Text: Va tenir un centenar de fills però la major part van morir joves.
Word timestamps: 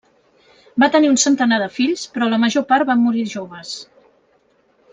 Va 0.83 0.87
tenir 0.95 1.11
un 1.15 1.19
centenar 1.23 1.59
de 1.63 1.67
fills 1.75 2.05
però 2.15 2.31
la 2.33 2.39
major 2.45 2.65
part 2.73 2.89
van 2.93 3.05
morir 3.05 3.27
joves. 3.35 3.75